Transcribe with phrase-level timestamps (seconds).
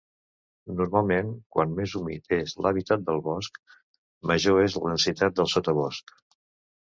[0.77, 3.61] Normalment, quan més humit és l'hàbitat del bosc,
[4.31, 6.15] major és la densitat del sotabosc.